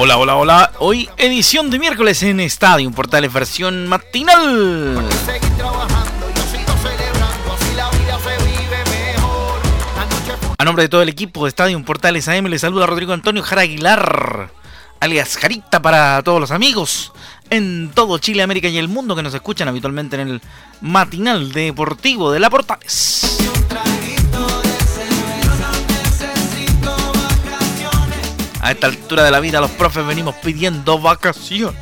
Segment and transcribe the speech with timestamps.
[0.00, 0.72] Hola, hola, hola.
[0.78, 5.04] Hoy edición de miércoles en Estadio Portales versión matinal.
[10.56, 13.62] A nombre de todo el equipo de Estadio Portales AM le saluda Rodrigo Antonio Jara
[13.62, 14.52] Aguilar,
[15.00, 17.12] alias Jarita para todos los amigos
[17.50, 20.42] en todo Chile, América y el mundo que nos escuchan habitualmente en el
[20.80, 23.36] matinal deportivo de la Portales.
[28.68, 31.74] A esta altura de la vida los profes venimos pidiendo vacación.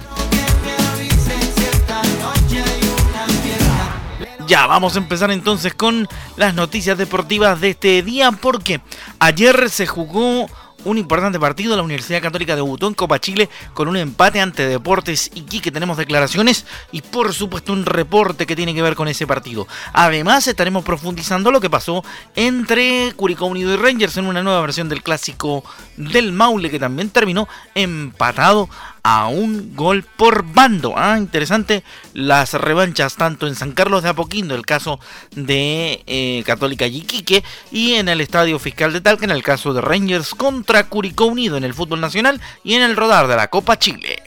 [4.47, 8.81] Ya, vamos a empezar entonces con las noticias deportivas de este día porque
[9.19, 10.47] ayer se jugó
[10.87, 11.77] un importante partido.
[11.77, 15.31] La Universidad Católica debutó en Copa Chile con un empate ante Deportes
[15.63, 19.67] que Tenemos declaraciones y por supuesto un reporte que tiene que ver con ese partido.
[19.93, 24.89] Además estaremos profundizando lo que pasó entre Curicó Unido y Rangers en una nueva versión
[24.89, 25.65] del clásico
[25.97, 28.69] del Maule que también terminó empatado
[29.09, 30.95] a un gol por bando.
[30.97, 34.99] Ah, interesante las revanchas tanto en San Carlos de Apoquindo, el caso
[35.31, 39.81] de eh, Católica Yiquique, y en el Estadio Fiscal de Talca, en el caso de
[39.81, 43.79] Rangers contra Curicó Unido en el fútbol nacional y en el rodar de la Copa
[43.79, 44.25] Chile.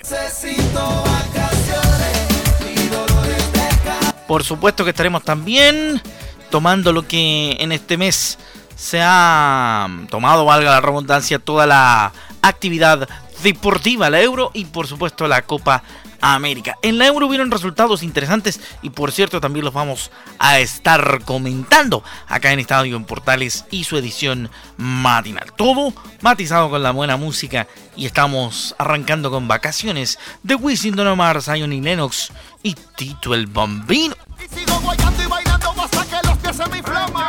[4.29, 6.01] Por supuesto que estaremos también
[6.49, 8.37] tomando lo que en este mes
[8.77, 13.09] se ha tomado, valga la redundancia, toda la actividad
[13.43, 15.83] deportiva, la Euro y por supuesto la Copa
[16.21, 16.77] América.
[16.81, 22.03] En la Euro hubieron resultados interesantes y por cierto también los vamos a estar comentando
[22.27, 25.53] acá en Estadio en Portales y su edición matinal.
[25.53, 31.41] Todo matizado con la buena música y estamos arrancando con vacaciones de Wisin Don Omar,
[31.41, 32.31] Zion y Lennox
[32.63, 34.15] y Tito el Bambino.
[34.37, 37.28] Y sigo y bailando hasta que los pies se me inflaman.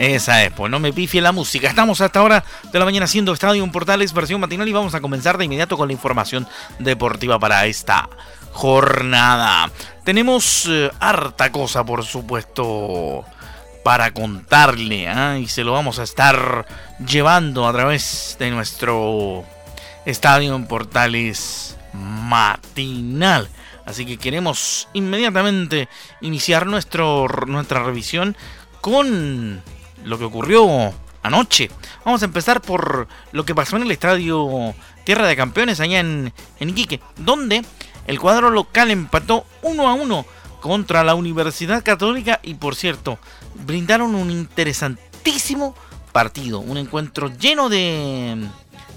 [0.00, 1.68] Esa es, pues no me pifie la música.
[1.68, 5.36] Estamos hasta ahora de la mañana haciendo Estadio Portales versión matinal y vamos a comenzar
[5.36, 8.08] de inmediato con la información deportiva para esta
[8.50, 9.70] jornada.
[10.02, 13.26] Tenemos eh, harta cosa, por supuesto,
[13.84, 15.36] para contarle ¿ah?
[15.38, 16.64] y se lo vamos a estar
[17.06, 19.44] llevando a través de nuestro
[20.06, 23.50] Estadio Portales matinal.
[23.84, 25.90] Así que queremos inmediatamente
[26.22, 28.34] iniciar nuestro, nuestra revisión
[28.80, 29.62] con
[30.04, 31.70] lo que ocurrió anoche.
[32.04, 34.74] Vamos a empezar por lo que pasó en el estadio
[35.04, 37.64] Tierra de Campeones allá en, en Iquique, donde
[38.06, 40.26] el cuadro local empató 1 a 1
[40.60, 43.18] contra la Universidad Católica y por cierto,
[43.66, 45.74] brindaron un interesantísimo
[46.12, 48.46] partido, un encuentro lleno de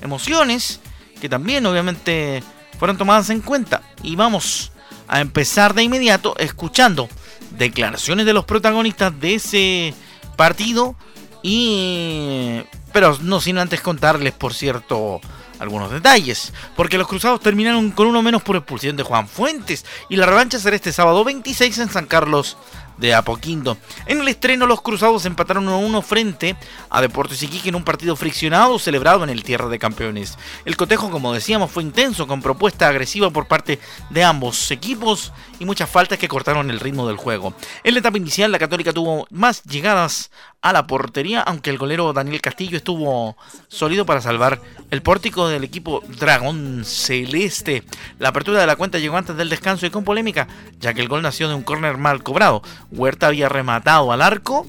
[0.01, 0.79] emociones
[1.21, 2.43] que también obviamente
[2.77, 4.71] fueron tomadas en cuenta y vamos
[5.07, 7.07] a empezar de inmediato escuchando
[7.51, 9.93] declaraciones de los protagonistas de ese
[10.35, 10.95] partido
[11.41, 12.61] y
[12.91, 15.19] pero no sin antes contarles por cierto
[15.59, 20.16] algunos detalles, porque los cruzados terminaron con uno menos por expulsión de Juan Fuentes y
[20.16, 22.57] la revancha será este sábado 26 en San Carlos
[23.03, 23.77] de Apoquindo.
[24.05, 26.55] En el estreno, los cruzados empataron 1-1 frente
[26.89, 30.37] a Deportes Iquique en un partido friccionado celebrado en el Tierra de Campeones.
[30.63, 33.77] El cotejo, como decíamos, fue intenso, con propuesta agresiva por parte
[34.09, 37.53] de ambos equipos y muchas faltas que cortaron el ritmo del juego.
[37.83, 40.31] En la etapa inicial, la Católica tuvo más llegadas
[40.63, 43.36] a la portería, aunque el golero Daniel Castillo estuvo
[43.68, 44.62] sólido para salvar
[44.92, 47.83] el pórtico del equipo Dragón Celeste.
[48.18, 50.48] La apertura de la cuenta llegó antes del descanso y con polémica,
[50.80, 52.63] ya que el gol nació de un córner mal cobrado.
[52.92, 54.65] Huerta había rematado al arco,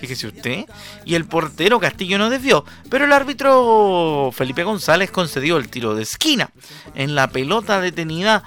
[0.00, 0.64] fíjese usted,
[1.04, 6.02] y el portero Castillo no desvió, pero el árbitro Felipe González concedió el tiro de
[6.02, 6.50] esquina.
[6.96, 8.42] En la pelota detenida,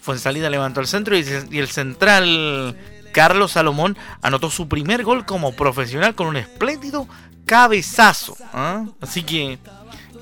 [0.00, 2.76] fue en salida levantó el centro y el central
[3.12, 7.08] Carlos Salomón anotó su primer gol como profesional con un espléndido
[7.46, 8.36] cabezazo.
[8.52, 8.84] ¿ah?
[9.00, 9.58] Así que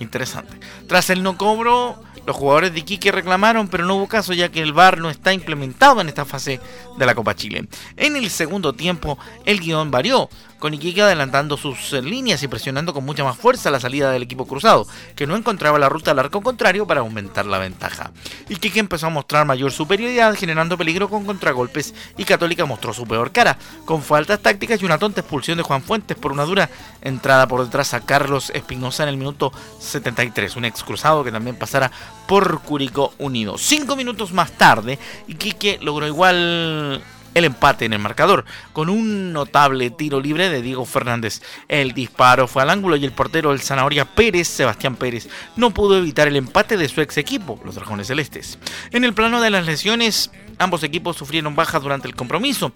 [0.00, 0.58] interesante.
[0.86, 4.60] Tras el no cobro, Los jugadores de Iquique reclamaron, pero no hubo caso ya que
[4.60, 6.60] el VAR no está implementado en esta fase
[6.96, 7.66] de la Copa Chile.
[7.96, 10.28] En el segundo tiempo, el guion varió,
[10.60, 14.22] con Iquique adelantando sus eh, líneas y presionando con mucha más fuerza la salida del
[14.22, 14.86] equipo cruzado,
[15.16, 18.12] que no encontraba la ruta al arco contrario para aumentar la ventaja.
[18.48, 23.32] Iquique empezó a mostrar mayor superioridad, generando peligro con contragolpes, y Católica mostró su peor
[23.32, 26.68] cara, con faltas tácticas y una tonta expulsión de Juan Fuentes por una dura
[27.00, 31.56] entrada por detrás a Carlos Espinosa en el minuto 73, un ex cruzado que también
[31.56, 31.90] pasara
[32.30, 33.58] por Curicó Unido.
[33.58, 37.02] Cinco minutos más tarde, Iquique logró igual
[37.34, 41.42] el empate en el marcador, con un notable tiro libre de Diego Fernández.
[41.66, 45.98] El disparo fue al ángulo y el portero del Zanahoria Pérez, Sebastián Pérez, no pudo
[45.98, 48.60] evitar el empate de su ex equipo, los Dragones Celestes.
[48.92, 52.70] En el plano de las lesiones, ambos equipos sufrieron bajas durante el compromiso.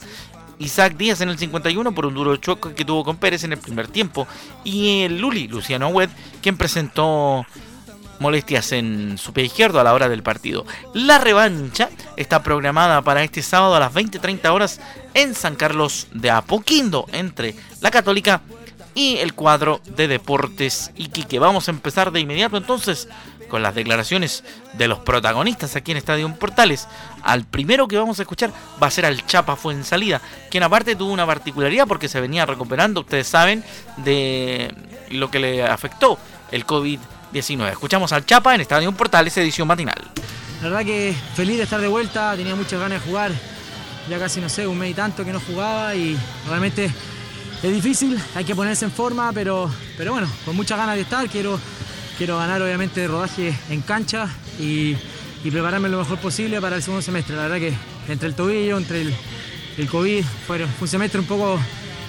[0.58, 3.58] Isaac Díaz en el 51 por un duro choque que tuvo con Pérez en el
[3.58, 4.26] primer tiempo
[4.64, 6.10] y el Luli, Luciano Wed,
[6.42, 7.46] quien presentó
[8.24, 10.64] molestias en su pie izquierdo a la hora del partido.
[10.94, 14.80] La revancha está programada para este sábado a las 20.30 horas
[15.12, 18.40] en San Carlos de Apoquindo entre la Católica
[18.94, 21.38] y el cuadro de Deportes Iquique.
[21.38, 23.08] Vamos a empezar de inmediato entonces
[23.50, 24.42] con las declaraciones
[24.72, 26.88] de los protagonistas aquí en Estadio Portales.
[27.22, 31.12] Al primero que vamos a escuchar va a ser al Chapa Fuensalida, quien aparte tuvo
[31.12, 33.62] una particularidad porque se venía recuperando, ustedes saben,
[33.98, 34.74] de
[35.10, 36.18] lo que le afectó
[36.52, 37.00] el COVID
[37.34, 37.72] 19.
[37.72, 39.96] Escuchamos al Chapa en Estadio Portales, edición matinal.
[40.62, 43.32] La verdad que feliz de estar de vuelta, tenía muchas ganas de jugar,
[44.08, 46.16] ya casi no sé, un mes y tanto que no jugaba y
[46.48, 46.84] realmente
[47.60, 51.28] es difícil, hay que ponerse en forma, pero, pero bueno, con muchas ganas de estar,
[51.28, 51.58] quiero,
[52.16, 54.28] quiero ganar obviamente rodaje en cancha
[54.60, 54.96] y,
[55.42, 57.36] prepararme lo mejor posible para el segundo semestre.
[57.36, 57.74] La verdad que
[58.10, 59.02] entre el tobillo, entre
[59.76, 61.58] el COVID, fue un semestre un poco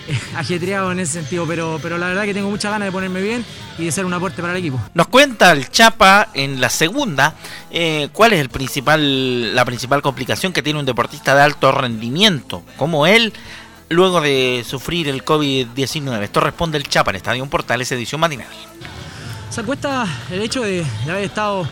[0.35, 3.45] ajetreado en ese sentido, pero, pero la verdad que tengo muchas ganas de ponerme bien
[3.77, 4.79] y de ser un aporte para el equipo.
[4.93, 7.35] Nos cuenta el Chapa en la segunda
[7.71, 12.63] eh, cuál es el principal, la principal complicación que tiene un deportista de alto rendimiento
[12.77, 13.33] como él
[13.89, 16.21] luego de sufrir el COVID-19.
[16.23, 18.47] Esto responde el Chapa en Estadio Portales, edición matinal.
[19.49, 21.67] Se acuesta el hecho de, haber estado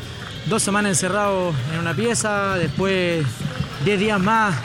[0.45, 3.25] dos semanas encerrado en una pieza, después
[3.83, 4.56] 10 días más,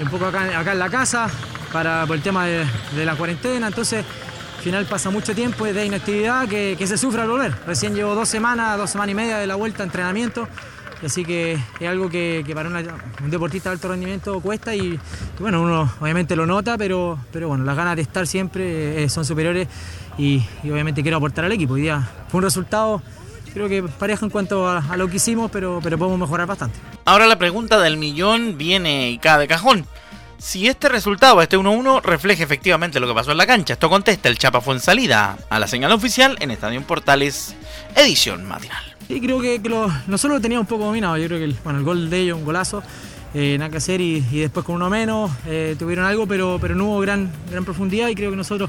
[0.00, 1.30] un poco acá, acá en la casa,
[1.74, 3.66] para, por el tema de, la cuarentena.
[3.66, 4.04] Entonces,
[4.56, 7.52] al final pasa mucho tiempo de inactividad que, se sufre al volver.
[7.66, 10.48] Recién llevo dos semanas, dos semanas y media de la vuelta a entrenamiento.
[11.04, 14.98] Así que es algo que, para un deportista de alto rendimiento cuesta y,
[15.40, 19.24] bueno, uno obviamente lo nota, pero, pero bueno, las ganas de estar siempre eh, son
[19.24, 19.66] superiores
[20.16, 21.74] y, obviamente quiero aportar al equipo.
[21.74, 23.02] Hoy día fue un resultado
[23.52, 26.76] creo que pareja en cuanto a, a, lo que hicimos, pero, pero podemos mejorar bastante.
[27.04, 29.86] Ahora la pregunta del millón viene y cae de cajón
[30.44, 33.72] si este resultado, este 1-1, refleja efectivamente lo que pasó en la cancha.
[33.72, 37.56] Esto contesta el Chapa fue en salida a la señal oficial en Estadio Portales,
[37.96, 38.84] edición matinal.
[39.08, 39.58] Sí, creo que,
[40.06, 41.16] nosotros lo teníamos un poco dominado.
[41.16, 42.82] Yo creo que el, bueno, el gol de ellos, un golazo,
[43.32, 46.88] eh, nada que hacer y, después con uno menos eh, tuvieron algo, pero, pero no
[46.88, 48.68] hubo gran, gran profundidad y creo que nosotros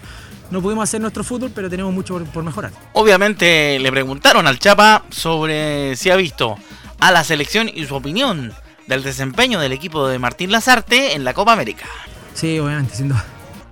[0.52, 2.72] no pudimos hacer nuestro fútbol, pero tenemos mucho por, por mejorar.
[2.94, 6.56] Obviamente le preguntaron al Chapa sobre si ha visto
[7.00, 8.54] a la selección y su opinión
[8.88, 11.86] del desempeño del equipo de Martín Lazarte en la Copa América.
[12.34, 13.26] Sí, obviamente, sin duda.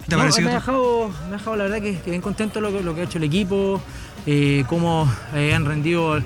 [0.07, 3.03] me, ha dejado, me ha dejado la verdad que, bien contento lo, lo que ha
[3.03, 3.81] hecho el equipo,
[4.25, 6.21] eh, cómo eh, han rendido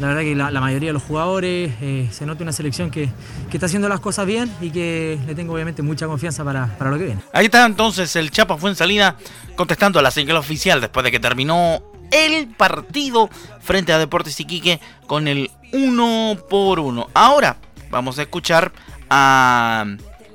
[0.00, 3.08] la verdad que la, mayoría de los jugadores, eh, se nota una selección que,
[3.52, 7.04] está haciendo las cosas bien y que le tengo obviamente mucha confianza para, lo que
[7.04, 7.20] viene.
[7.32, 9.16] Ahí está entonces el Chapa fue en salida
[9.54, 13.30] contestando a la señal oficial después de que terminó el partido
[13.60, 17.10] frente a Deportes Iquique con el 1 por 1.
[17.14, 17.56] Ahora,
[17.92, 18.72] vamos a escuchar
[19.08, 19.84] a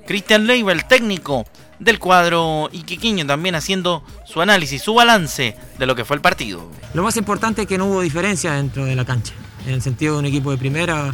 [0.06, 1.46] Cristian Leiva, el técnico
[1.80, 6.72] del cuadro iquiqueño, también haciendo su análisis, su balance de lo que fue el partido.
[6.94, 9.34] Lo más importante es que no hubo diferencia dentro de la cancha,
[9.66, 11.14] en el sentido de un equipo de primera,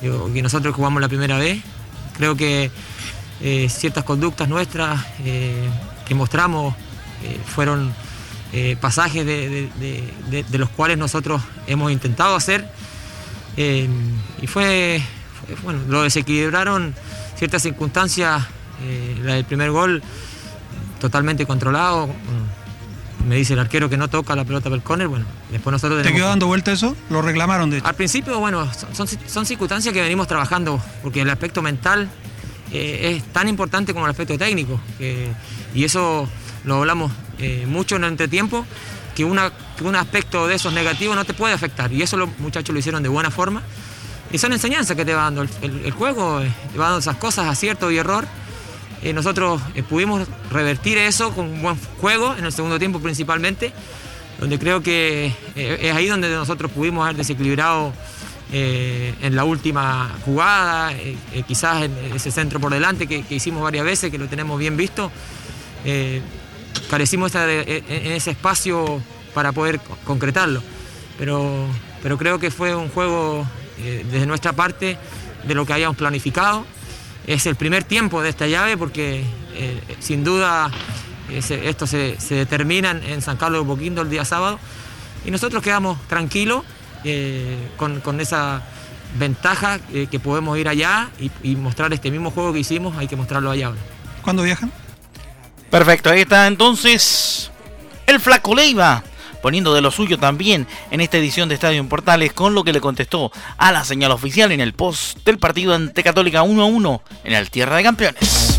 [0.00, 1.60] que nosotros jugamos la primera vez.
[2.16, 2.70] Creo que
[3.40, 5.68] eh, ciertas conductas nuestras eh,
[6.06, 6.74] que mostramos
[7.24, 7.92] eh, fueron
[8.80, 12.66] pasajes de, los cuales nosotros hemos intentado hacer.
[13.56, 15.02] y fue,
[15.62, 16.94] bueno, lo desequilibraron
[17.36, 18.42] ciertas circunstancias,
[18.82, 20.02] eh, la del primer gol
[21.00, 22.08] totalmente controlado.
[23.26, 26.12] Me dice el arquero que no toca la pelota del córner, bueno, después nosotros ¿Te
[26.14, 26.96] quedó dando vuelta eso?
[27.10, 27.86] ¿Lo reclamaron de hecho?
[27.86, 32.08] Al principio, bueno, son, circunstancias que venimos trabajando, porque el aspecto mental
[32.72, 34.80] eh, es tan importante como el aspecto técnico,
[35.74, 36.28] y eso
[36.64, 38.64] lo hablamos eh, mucho en el entretiempo,
[39.14, 42.28] que, una, que un aspecto de esos negativos no te puede afectar, y eso los
[42.38, 43.62] muchachos lo hicieron de buena forma.
[44.30, 47.46] Y son enseñanzas que te va dando el, juego, eh, te va dando esas cosas,
[47.46, 48.26] acierto y error.
[49.02, 53.72] Eh, nosotros eh, pudimos revertir eso con un buen juego, en el segundo tiempo principalmente,
[54.38, 57.92] donde creo que es ahí donde nosotros pudimos haber desequilibrado
[58.52, 60.92] en la última jugada,
[61.48, 65.10] quizás en ese centro por delante que, hicimos varias veces, que lo tenemos bien visto.
[66.88, 69.02] carecimos en ese espacio
[69.34, 70.62] para poder concretarlo.
[71.18, 71.66] Pero,
[72.00, 73.44] pero creo que fue un juego
[73.82, 74.96] desde nuestra parte
[75.44, 76.64] de lo que habíamos planificado.
[77.26, 79.24] Es el primer tiempo de esta llave porque
[80.00, 80.70] sin duda
[81.30, 84.58] esto se, determina en San Carlos de Boquindo el día sábado
[85.24, 86.64] y nosotros quedamos tranquilos
[87.04, 88.62] eh, con, esa
[89.18, 91.10] ventaja eh, que podemos ir allá
[91.42, 93.80] y, mostrar este mismo juego que hicimos, hay que mostrarlo allá ahora.
[94.22, 94.72] ¿Cuándo viajan?
[95.70, 97.50] Perfecto, ahí está entonces
[98.06, 99.02] el Flaco Leiva
[99.42, 102.72] poniendo de lo suyo también en esta edición de Estadio en Portales con lo que
[102.72, 106.66] le contestó a la señal oficial en el post del partido ante Católica 1 a
[106.66, 108.57] 1 en el Tierra de Campeones.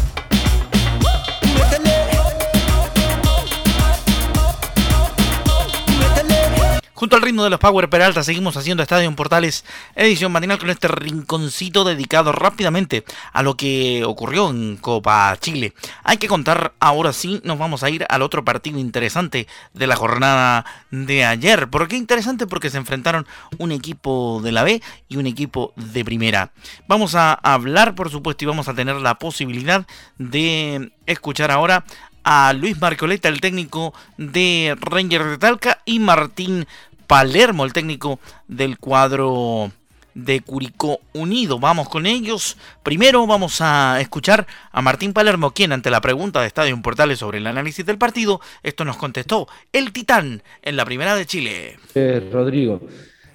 [7.00, 9.64] Junto al ritmo de los Power Peralta seguimos haciendo Estadio Portales
[9.96, 15.74] edición matinal con este rinconcito dedicado rápidamente a lo que ocurrió en Copa Chile.
[16.04, 19.96] Hay que contar ahora sí, nos vamos a ir al otro partido interesante de la
[19.96, 21.70] jornada de ayer.
[21.70, 22.48] ¿Por qué interesante?
[22.48, 23.26] Porque se enfrentaron
[23.60, 26.52] un equipo de la B y un equipo de primera.
[26.90, 29.88] Vamos a hablar por supuesto y vamos a tener la posibilidad
[30.18, 31.86] de escuchar ahora
[32.24, 36.68] a Luis Marcoleta, el técnico de Rangers de Talca, y Martín
[37.10, 39.72] Palermo, el técnico del cuadro
[40.14, 41.58] de Curicó Unido.
[41.58, 42.56] Vamos con ellos.
[42.84, 47.40] Primero vamos a escuchar a Martín Palermo, quien ante la pregunta de Estadio Portales sobre
[47.40, 51.78] el análisis del partido, esto nos contestó, el titán en la primera de Chile.
[51.96, 52.80] Eh, Rodrigo,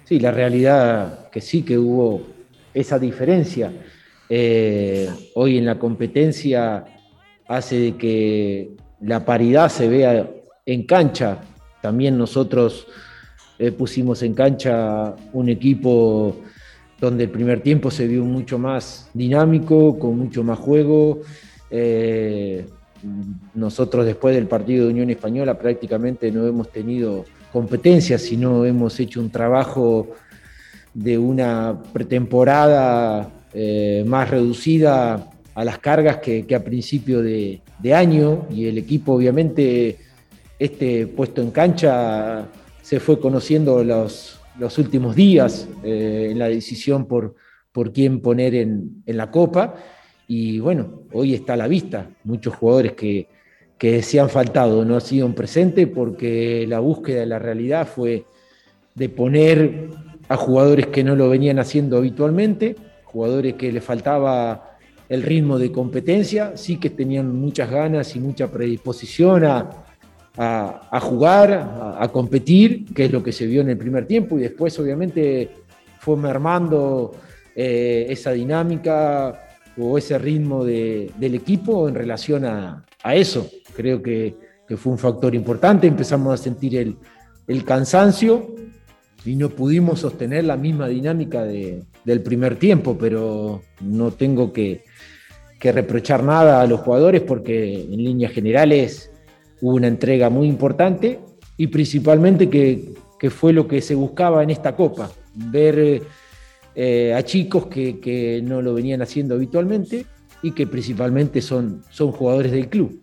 [0.05, 2.25] sí, la realidad que sí que hubo
[2.73, 3.73] esa diferencia.
[4.29, 6.85] Eh, hoy en la competencia
[7.45, 8.69] hace de que
[9.01, 10.29] la paridad se vea
[10.65, 11.39] en cancha.
[11.81, 12.87] También nosotros
[13.57, 16.35] eh, pusimos en cancha un equipo
[16.99, 21.21] donde el primer tiempo se vio mucho más dinámico, con mucho más juego.
[21.69, 22.65] Eh,
[23.53, 29.19] nosotros después del partido de Unión Española prácticamente no hemos tenido competencia, sino hemos hecho
[29.19, 30.07] un trabajo
[30.93, 38.45] de una pretemporada eh, más reducida a las cargas que, a principio de, de, año
[38.49, 39.97] y el equipo obviamente
[40.59, 42.45] este puesto en cancha
[42.85, 47.33] se fue conociendo los, los últimos días eh, en la decisión por,
[47.71, 49.73] por quién poner en, la Copa.
[50.27, 52.11] Y bueno, hoy está a la vista.
[52.23, 53.27] Muchos jugadores que,
[53.79, 58.25] que se han faltado no han sido presentes porque la búsqueda de la realidad fue
[58.93, 59.89] de poner
[60.29, 64.77] a jugadores que no lo venían haciendo habitualmente, jugadores que le faltaba
[65.09, 69.84] el ritmo de competencia, sí que tenían muchas ganas y mucha predisposición a,
[70.37, 74.41] a, jugar, a, competir, que es lo que se vio en el primer tiempo, y
[74.41, 75.49] después obviamente
[75.99, 77.13] fue mermando
[77.55, 79.41] eh, esa dinámica
[79.77, 83.49] o ese ritmo del equipo en relación a, eso.
[83.75, 84.35] Creo que,
[84.77, 86.97] fue un factor importante, empezamos a sentir
[87.47, 88.55] el, cansancio
[89.23, 94.83] y no pudimos sostener la misma dinámica del primer tiempo, pero no tengo que,
[95.59, 99.11] que reprochar nada a los jugadores porque en líneas generales
[99.61, 101.19] hubo una entrega muy importante
[101.57, 102.93] y principalmente que,
[103.29, 106.03] fue lo que se buscaba en esta Copa, ver
[106.75, 110.05] eh, a chicos que, no lo venían haciendo habitualmente
[110.43, 113.01] y que principalmente son, son jugadores del club.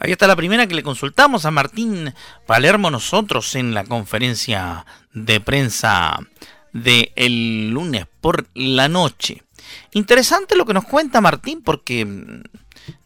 [0.00, 2.12] Ahí está la primera que le consultamos a Martín
[2.46, 6.18] Palermo nosotros en la conferencia de prensa
[6.72, 9.42] del el lunes por la noche.
[9.92, 12.06] Interesante lo que nos cuenta Martín porque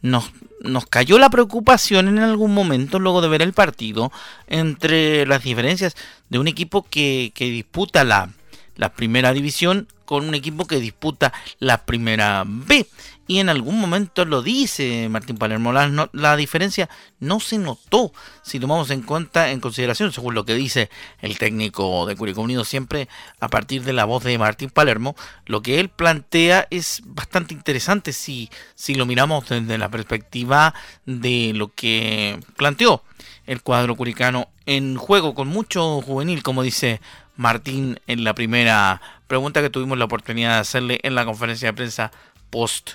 [0.01, 0.31] nos,
[0.65, 4.11] nos cayó la preocupación en algún momento luego de ver el partido
[4.47, 5.95] entre las diferencias
[6.29, 8.29] de un equipo que, que disputa la,
[8.75, 12.87] la primera división con un equipo que disputa la primera B.
[13.27, 16.89] Y en algún momento lo dice Martín Palermo, la, la, diferencia
[17.19, 18.11] no se notó
[18.43, 20.91] si tomamos en cuenta, en consideración, según lo que dice
[21.21, 25.15] el técnico de Curicó Unido siempre a partir de la voz de Martín Palermo,
[25.47, 30.75] lo que él plantea es bastante interesante si, si lo miramos desde la perspectiva
[31.07, 33.03] de lo que planteó
[33.47, 37.01] el cuadro curicano en juego con mucho juvenil, como dice
[37.37, 41.73] Martín en la primera pregunta que tuvimos la oportunidad de hacerle en la conferencia de
[41.73, 42.11] prensa
[42.51, 42.93] post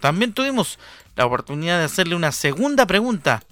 [0.00, 0.78] También tuvimos
[1.16, 3.42] la oportunidad de hacerle una segunda pregunta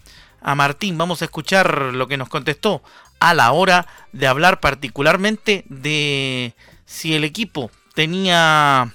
[0.41, 0.97] a Martín.
[0.97, 2.83] Vamos a escuchar lo que nos contestó
[3.21, 6.55] a la hora de hablar particularmente de
[6.87, 8.95] si el equipo tenía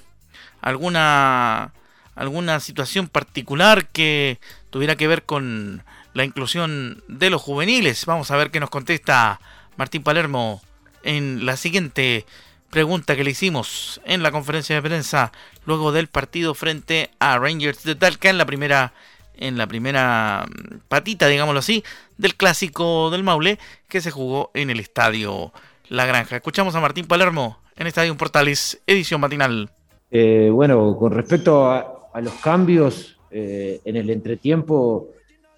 [0.61, 1.73] alguna
[2.15, 5.83] alguna situación particular que tuviera que ver con
[6.13, 8.05] la inclusión de los juveniles.
[8.05, 9.39] Vamos a ver qué nos contesta
[9.77, 10.61] Martín Palermo
[11.03, 12.25] en la siguiente
[12.73, 15.31] pregunta que le hicimos en la conferencia de prensa
[15.67, 18.93] luego del partido frente a Rangers de Talca en la primera
[19.37, 21.83] en la primera mm, patita, digámoslo así,
[22.17, 25.53] del clásico del Maule que se jugó en el estadio
[25.87, 26.35] La Granja.
[26.35, 29.69] Escuchamos a Martín Palermo en Estadio Portales, edición matinal.
[30.09, 35.09] Eh, bueno, con respecto a, los cambios eh, en el entretiempo,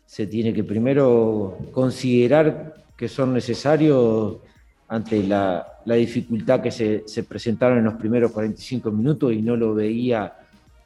[0.06, 4.38] se tiene que primero considerar que son necesarios
[4.88, 10.34] ante la, dificultad que se, presentaron en los primeros 45 minutos y no lo veía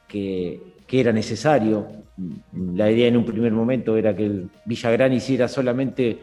[0.08, 1.88] que, era necesario.
[2.76, 6.18] La idea en un primer momento era que Villagrán hiciera solamente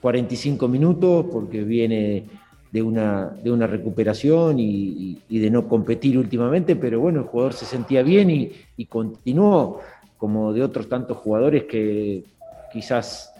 [0.00, 2.24] 45 minutos porque viene
[2.72, 7.66] de una, de una recuperación y, de no competir últimamente, pero bueno, el jugador se
[7.66, 9.80] sentía bien y, y continuó,
[10.16, 12.24] como de otros tantos jugadores que
[12.72, 13.32] quizás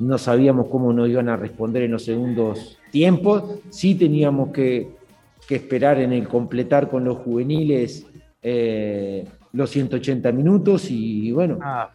[0.00, 5.02] no sabíamos cómo nos iban a responder en los segundos tiempos, sí teníamos que,
[5.50, 8.06] esperar en el completar con los juveniles
[8.42, 11.90] eh, los 180 minutos y, bueno, ah.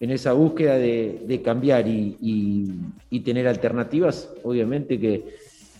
[0.00, 5.36] en esa búsqueda de, cambiar y, tener alternativas, obviamente que,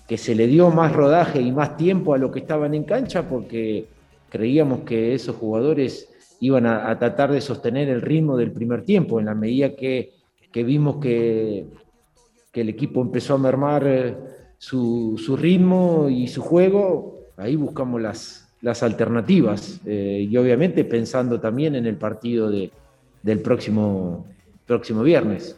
[0.07, 3.29] que se le dio más rodaje y más tiempo a lo que estaban en cancha
[3.29, 3.87] porque
[4.29, 6.09] creíamos que esos jugadores
[6.41, 10.15] iban a tratar de sostener el ritmo del primer tiempo en la medida que
[10.55, 11.67] que vimos que,
[12.53, 14.17] el equipo empezó a mermar eh,
[14.65, 21.75] su, ritmo y su juego, ahí buscamos las, las alternativas eh, y obviamente pensando también
[21.75, 22.71] en el partido de,
[23.23, 24.27] del próximo,
[24.67, 25.57] próximo viernes.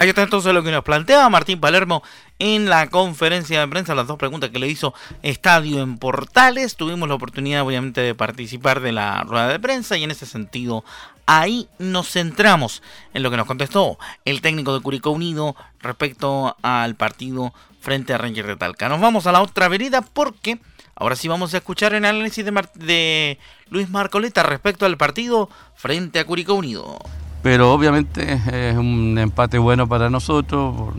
[0.00, 2.04] Ahí está entonces lo que nos planteaba Martín Palermo
[2.38, 6.76] en la conferencia de prensa, las dos preguntas que le hizo Estadio en Portales.
[6.76, 10.84] Tuvimos la oportunidad obviamente de participar de la rueda de prensa y en ese sentido
[11.26, 12.80] ahí nos centramos
[13.12, 18.18] en lo que nos contestó el técnico de Curicó Unido respecto al partido frente a
[18.18, 18.88] Ranger de Talca.
[18.88, 20.60] Nos vamos a la otra vereda porque
[20.94, 23.38] ahora sí vamos a escuchar el análisis de, de
[23.68, 27.00] Luis Marcoleta respecto al partido frente a Curicó Unido.
[27.42, 30.94] Pero obviamente es un empate bueno para nosotros,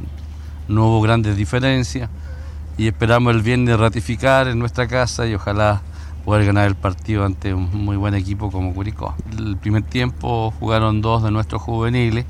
[0.67, 2.09] no hubo grandes diferencias
[2.77, 5.81] y esperamos el viernes ratificar en nuestra casa y ojalá
[6.23, 9.15] poder ganar el partido ante un muy buen equipo como Curicó.
[9.37, 12.25] El primer tiempo jugaron dos de nuestros juveniles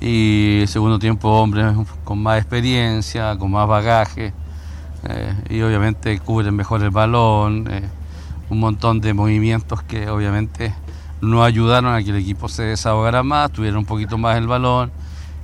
[0.00, 1.74] y el segundo tiempo hombres
[2.04, 4.32] con más experiencia, con más bagaje
[5.08, 7.82] eh, y obviamente cubren mejor el balón, eh,
[8.50, 10.74] un montón de movimientos que obviamente
[11.20, 14.92] no ayudaron a que el equipo se desahogara más, tuviera un poquito más el balón,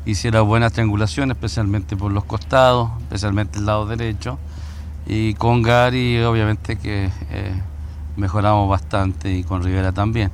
[0.05, 4.39] hiciera buenas triangulaciones, especialmente por los costados, especialmente el lado derecho
[5.07, 7.63] y con Gary obviamente que eh,
[8.17, 10.31] mejoramos bastante y con Rivera también.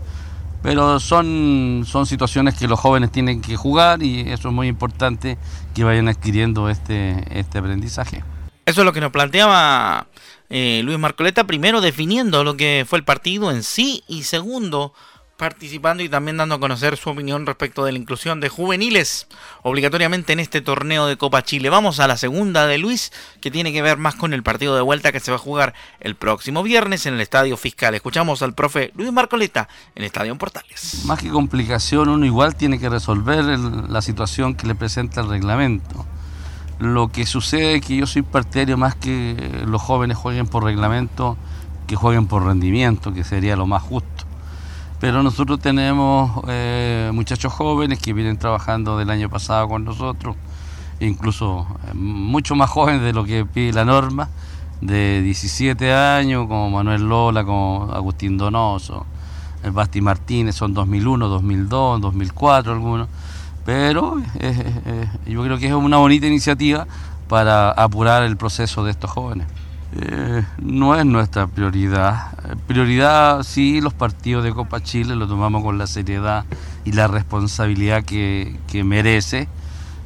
[0.63, 5.39] Pero son, son situaciones que los jóvenes tienen que jugar y eso es muy importante
[5.73, 8.25] que vayan adquiriendo este, este aprendizaje.
[8.67, 10.09] Eso es lo que nos planteaba
[10.51, 14.93] eh, Luis Marcoleta, primero definiendo lo que fue el partido en sí y segundo
[15.39, 19.29] participando y también dando a conocer su opinión respecto de la inclusión de juveniles
[19.63, 21.71] obligatoriamente en este torneo de Copa Chile.
[21.71, 24.83] Vamos a la segunda de Luis, que tiene que ver más con el partido de
[24.83, 27.95] vuelta que se va a jugar el próximo viernes en el Estadio Fiscal.
[27.95, 31.05] Escuchamos al profe Luis Marcoleta en Estadio Portales.
[31.05, 36.05] Más que complicación, uno igual tiene que resolver la situación que le presenta el reglamento.
[36.81, 41.39] Lo que sucede es que yo soy partidario más que los jóvenes jueguen por reglamento
[41.87, 44.18] que jueguen por rendimiento, que sería lo más justo
[45.01, 50.37] pero nosotros tenemos eh, muchachos jóvenes que vienen trabajando del año pasado con nosotros,
[51.01, 54.29] incluso eh, mucho más jóvenes de lo que pide la norma,
[54.81, 59.07] de 17 años, como Manuel Lola, como Agustín Donoso,
[59.63, 63.09] el Basti Martínez, son 2001, 2002, 2004 algunos,
[63.65, 66.87] pero eh, yo creo que es una bonita iniciativa
[67.29, 69.47] para apurar el proceso de estos jóvenes.
[69.93, 72.33] Eh, no es nuestra prioridad.
[72.67, 76.45] Prioridad sí los partidos de Copa Chile, lo tomamos con la seriedad
[76.85, 79.49] y la responsabilidad que, merece,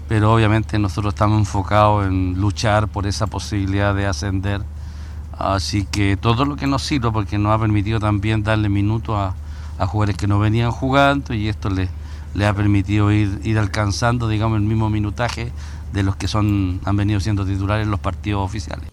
[0.09, 4.63] pero obviamente nosotros estamos enfocados en luchar por esa posibilidad de ascender.
[5.37, 9.35] Así que todo lo que nos sirva, porque nos ha permitido también darle minutos a,
[9.87, 11.91] jugadores que no venían jugando y esto les,
[12.41, 15.51] ha permitido ir, ir alcanzando, digamos, el mismo minutaje
[15.93, 18.92] de los que son han venido siendo titulares en los partidos oficiales.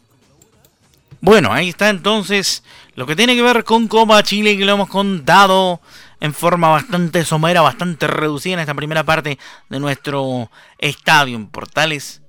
[1.21, 2.63] Bueno, ahí está entonces
[2.95, 5.82] lo que tiene que ver con Copa Chile que lo hemos contado
[6.21, 9.38] en forma bastante somera, bastante reducida en esta primera parte
[9.69, 12.21] de nuestro estadio en Portales.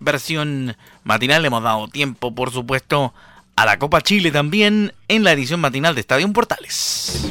[0.00, 3.14] Versión matinal, le hemos dado tiempo, por supuesto,
[3.54, 7.30] a la Copa Chile también en la edición matinal de Estadio en Portales.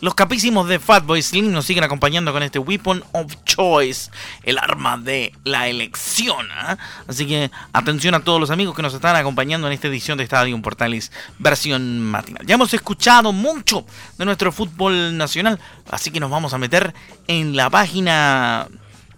[0.00, 4.10] Los capísimos de Fatboy Slim nos siguen acompañando con este Weapon of Choice,
[4.44, 6.46] el arma de la elección.
[6.52, 6.78] ¿ah?
[7.06, 10.24] Así que atención a todos los amigos que nos están acompañando en esta edición de
[10.24, 12.46] Estadio Portales versión matinal.
[12.46, 13.84] Ya hemos escuchado mucho
[14.16, 15.58] de nuestro fútbol nacional,
[15.90, 16.94] así que nos vamos a meter
[17.26, 18.68] en la página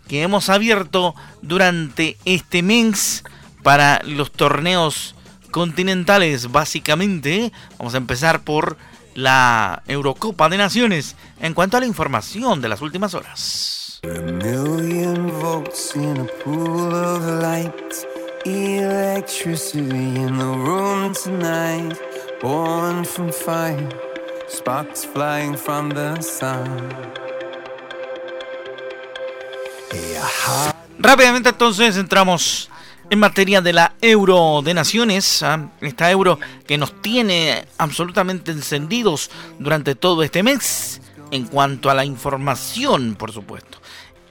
[0.09, 3.23] que hemos abierto durante este mes
[3.63, 5.15] para los torneos
[5.53, 7.53] continentales, básicamente.
[7.79, 8.77] Vamos a empezar por
[9.15, 14.01] la Eurocopa de Naciones en cuanto a la información de las últimas horas.
[30.99, 32.71] Rápidamente entonces entramos
[33.13, 35.69] en materia de la euro de naciones, ¿ah?
[35.83, 42.07] esta euro que nos tiene absolutamente encendidos durante todo este mes, en cuanto a la
[42.07, 43.77] información, por supuesto.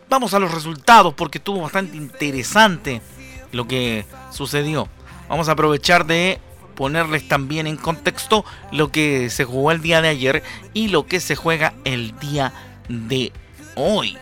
[0.09, 3.03] Vamos a los resultados porque estuvo bastante interesante
[3.51, 4.89] lo que sucedió.
[5.29, 6.39] Vamos a aprovechar de
[6.73, 10.41] ponerles también en contexto lo que se jugó el día de ayer
[10.73, 12.51] y lo que se juega el día
[12.89, 13.31] de
[13.75, 14.17] hoy.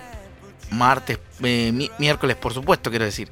[0.69, 3.31] Martes, eh, miércoles, por supuesto, quiero decir.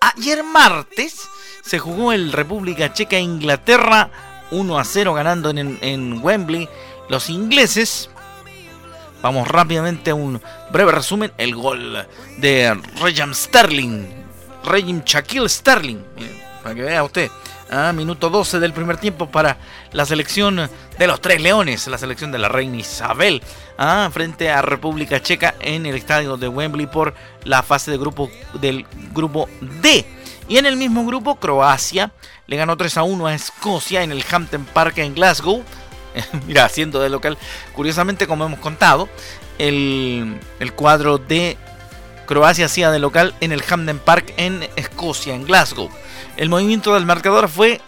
[0.00, 1.28] Ayer martes
[1.62, 4.10] se jugó el República Checa Inglaterra
[4.50, 6.68] 1 a 0 ganando en, Wembley
[7.08, 8.08] los ingleses.
[9.20, 11.32] Vamos rápidamente a un breve resumen.
[11.36, 12.06] El gol
[12.36, 14.06] de Regim Sterling.
[14.64, 16.04] Regim Shaquille Sterling.
[16.62, 17.30] Para que vea usted.
[17.94, 19.58] Minuto 12 del primer tiempo para
[19.92, 23.42] la selección de los Tres Leones, la selección de la reina Isabel,
[23.76, 28.30] ah, frente a República Checa en el estadio de Wembley por la fase de grupo
[28.54, 30.06] del grupo D.
[30.48, 32.12] Y en el mismo grupo, Croacia
[32.46, 35.62] le ganó 3 a 1 a Escocia en el Hampton Park en Glasgow.
[36.46, 37.36] Mira, haciendo de local,
[37.74, 39.08] curiosamente, como hemos contado,
[39.58, 41.58] el, el cuadro de
[42.28, 45.88] Croacia hacía de local en el Hampden Park en Escocia, en Glasgow.
[46.36, 47.80] El movimiento del marcador fue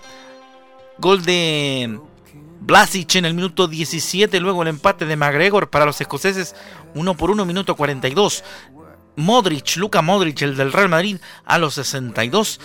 [0.97, 2.01] gol de
[2.61, 6.57] Blasic en el minuto 17, luego el empate de McGregor para los escoceses
[6.95, 8.43] 1 por 1, minuto 42.
[9.17, 12.61] Modric, Luka Modric, el del Real Madrid, a los 62.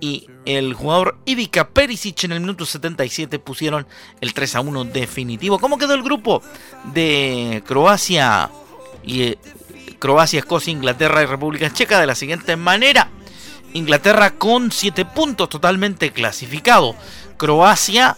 [0.00, 3.86] Y el jugador Ivica Perisic en el minuto 77 pusieron
[4.20, 5.60] el 3 a 1 definitivo.
[5.60, 6.42] ¿Cómo quedó el grupo
[6.92, 8.50] de Croacia
[9.04, 9.38] y eh,
[10.00, 13.10] Croacia, Escocia, Inglaterra y República Checa de la siguiente manera?
[13.74, 16.96] Inglaterra con 7 puntos totalmente clasificado.
[17.36, 18.16] Croacia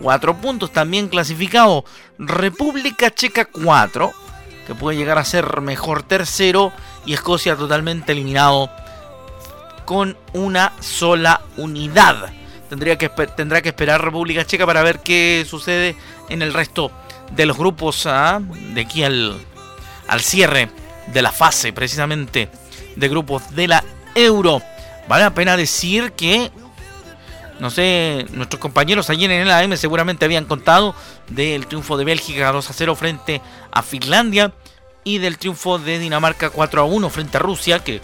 [0.00, 1.84] 4 puntos también clasificado.
[2.18, 4.12] República Checa 4,
[4.66, 6.72] que puede llegar a ser mejor tercero.
[7.04, 8.70] Y Escocia totalmente eliminado
[9.84, 12.32] con una sola unidad.
[12.70, 15.96] Tendría que, tendrá que esperar República Checa para ver qué sucede
[16.30, 16.92] en el resto
[17.32, 18.40] de los grupos ¿ah?
[18.40, 19.38] de aquí al,
[20.06, 20.70] al cierre
[21.12, 22.48] de la fase precisamente
[22.96, 24.62] de grupos de la Euro.
[25.08, 26.50] Vale la pena decir que
[27.60, 30.94] no sé, nuestros compañeros ayer en el AM seguramente habían contado
[31.28, 33.40] del triunfo de Bélgica 2 a 0 frente
[33.70, 34.52] a Finlandia
[35.04, 38.00] y del triunfo de Dinamarca 4 a 1 frente a Rusia, que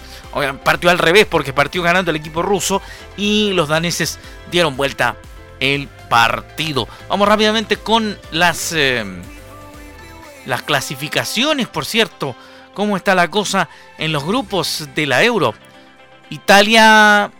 [0.62, 2.80] partió al revés porque partió ganando el equipo ruso
[3.16, 4.18] y los daneses
[4.50, 5.16] dieron vuelta
[5.58, 6.86] el partido.
[7.08, 9.04] Vamos rápidamente con las, eh,
[10.46, 12.36] las clasificaciones, por cierto,
[12.74, 15.54] cómo está la cosa en los grupos de la Euro.
[16.30, 17.30] Italia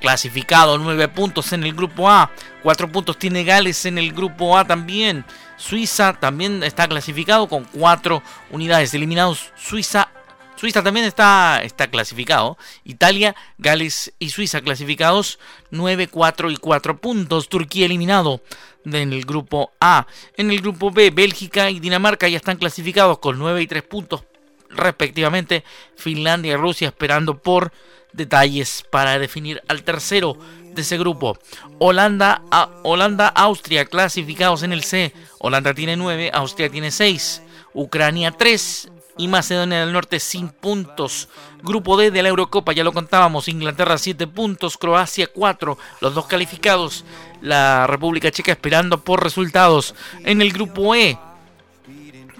[0.00, 2.30] clasificado, 9 puntos en el grupo A,
[2.62, 5.24] 4 puntos tiene Gales en el grupo A también.
[5.56, 9.52] Suiza también está clasificado con 4 unidades eliminados.
[9.56, 10.08] Suiza
[10.56, 12.56] Suiza también está, está clasificado.
[12.82, 15.38] Italia, Gales y Suiza clasificados
[15.70, 17.50] 9, 4 y 4 puntos.
[17.50, 18.40] Turquía eliminado
[18.86, 20.06] en el grupo A.
[20.38, 24.24] En el grupo B, Bélgica y Dinamarca ya están clasificados con 9 y 3 puntos
[24.70, 25.64] respectivamente.
[25.96, 27.72] Finlandia y Rusia esperando por
[28.12, 30.36] detalles para definir al tercero
[30.74, 31.38] de ese grupo.
[31.78, 35.12] Holanda, a, Holanda, Austria clasificados en el C.
[35.38, 37.42] Holanda tiene 9, Austria tiene 6,
[37.74, 41.28] Ucrania 3 y Macedonia del Norte sin puntos.
[41.62, 46.26] Grupo D de la Eurocopa, ya lo contábamos, Inglaterra 7 puntos, Croacia 4, los dos
[46.26, 47.04] calificados.
[47.40, 51.18] La República Checa esperando por resultados en el grupo E,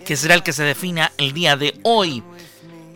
[0.06, 2.22] que será el que se defina el día de hoy.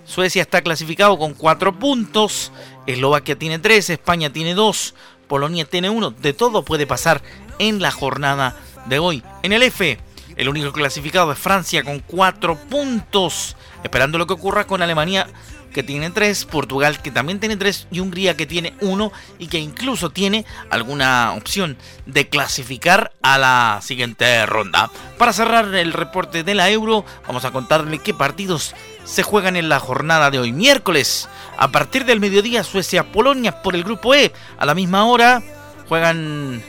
[0.06, 2.52] Suecia está clasificado con 4 puntos,
[2.86, 4.94] Eslovaquia tiene 3, España tiene 2,
[5.28, 6.12] Polonia tiene 1.
[6.12, 7.20] De todo puede pasar
[7.58, 9.22] en la jornada de hoy.
[9.42, 9.98] En el F,
[10.36, 15.28] el único clasificado es Francia con 4 puntos, esperando lo que ocurra con Alemania
[15.72, 19.58] que tiene tres, Portugal que también tiene tres y Hungría que tiene uno y que
[19.58, 24.90] incluso tiene alguna opción de clasificar a la siguiente ronda.
[25.18, 29.68] Para cerrar el reporte de la Euro, vamos a contarle qué partidos se juegan en
[29.68, 31.28] la jornada de hoy, miércoles.
[31.56, 34.32] A partir del mediodía, Suecia-Polonia por el grupo E.
[34.58, 35.42] A la misma hora
[35.88, 36.62] juegan,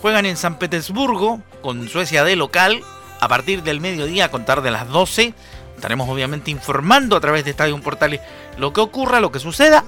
[0.00, 2.80] juegan en San Petersburgo con Suecia de local.
[3.20, 5.32] A partir del mediodía, a contar de las 12,
[5.74, 8.20] Estaremos obviamente informando a través de Estadio Portales
[8.56, 9.84] lo que ocurra, lo que suceda.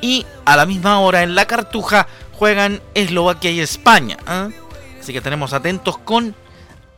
[0.00, 4.16] Y a la misma hora en la Cartuja juegan Eslovaquia y España.
[4.26, 4.48] ¿ah?
[5.00, 6.34] Así que tenemos atentos con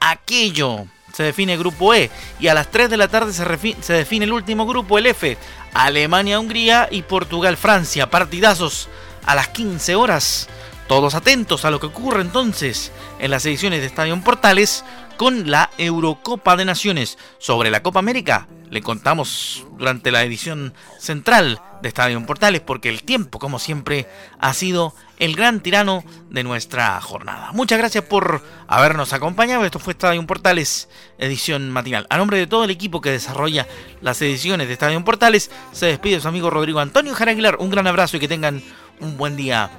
[0.00, 0.86] aquello.
[1.12, 2.10] Se define grupo E.
[2.40, 5.36] Y a las 3 de la tarde se, se define el último grupo, el F.
[5.72, 8.10] Alemania, Hungría y Portugal, Francia.
[8.10, 8.88] Partidazos
[9.26, 10.48] a las 15 horas.
[10.88, 14.84] Todos atentos a lo que ocurre entonces en las ediciones de Estadio Portales
[15.16, 17.18] con la Eurocopa de Naciones.
[17.38, 23.02] Sobre la Copa América le contamos durante la edición central de Estadio Portales porque el
[23.02, 24.08] tiempo, como siempre,
[24.40, 27.52] ha sido el gran tirano de nuestra jornada.
[27.52, 29.64] Muchas gracias por habernos acompañado.
[29.64, 32.06] Esto fue Estadio Portales, edición matinal.
[32.10, 33.68] A nombre de todo el equipo que desarrolla
[34.00, 37.56] las ediciones de Estadio Portales, se despide su amigo Rodrigo Antonio Jaraguilar.
[37.60, 38.62] Un gran abrazo y que tengan
[39.00, 39.70] un buen día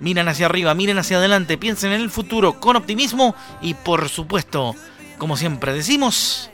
[0.00, 4.74] miren hacia arriba, miren hacia adelante, piensen en el futuro con optimismo y por supuesto,
[5.18, 6.50] como siempre decimos,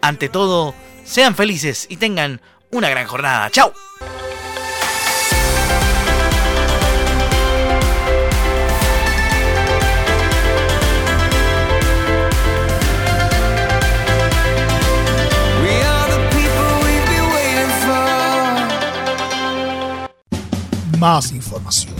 [0.00, 3.50] ante todo, sean felices y tengan una gran jornada.
[3.50, 3.72] ¡Chao!
[20.98, 21.99] Más información